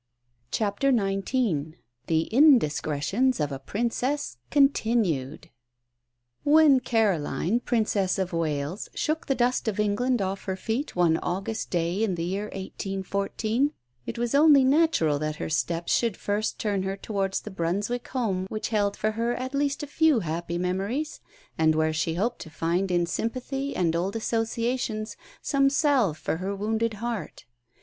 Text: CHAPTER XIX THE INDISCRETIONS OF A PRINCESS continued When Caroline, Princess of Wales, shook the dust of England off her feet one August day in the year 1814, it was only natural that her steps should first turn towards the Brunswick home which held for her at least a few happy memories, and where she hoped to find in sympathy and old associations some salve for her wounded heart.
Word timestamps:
CHAPTER 0.49 0.89
XIX 0.91 1.73
THE 2.07 2.21
INDISCRETIONS 2.33 3.39
OF 3.39 3.51
A 3.51 3.59
PRINCESS 3.59 4.37
continued 4.49 5.51
When 6.43 6.79
Caroline, 6.79 7.59
Princess 7.59 8.17
of 8.17 8.33
Wales, 8.33 8.89
shook 8.95 9.27
the 9.27 9.35
dust 9.35 9.67
of 9.67 9.79
England 9.79 10.19
off 10.19 10.45
her 10.45 10.55
feet 10.55 10.95
one 10.95 11.17
August 11.17 11.69
day 11.69 12.03
in 12.03 12.15
the 12.15 12.23
year 12.23 12.45
1814, 12.45 13.73
it 14.07 14.17
was 14.17 14.33
only 14.33 14.63
natural 14.63 15.19
that 15.19 15.35
her 15.35 15.51
steps 15.51 15.93
should 15.93 16.17
first 16.17 16.57
turn 16.57 16.81
towards 17.03 17.41
the 17.41 17.51
Brunswick 17.51 18.07
home 18.07 18.47
which 18.49 18.69
held 18.69 18.97
for 18.97 19.11
her 19.11 19.35
at 19.35 19.53
least 19.53 19.83
a 19.83 19.85
few 19.85 20.21
happy 20.21 20.57
memories, 20.57 21.21
and 21.59 21.75
where 21.75 21.93
she 21.93 22.15
hoped 22.15 22.39
to 22.39 22.49
find 22.49 22.89
in 22.89 23.05
sympathy 23.05 23.75
and 23.75 23.95
old 23.95 24.15
associations 24.15 25.15
some 25.43 25.69
salve 25.69 26.17
for 26.17 26.37
her 26.37 26.55
wounded 26.55 26.95
heart. 26.95 27.45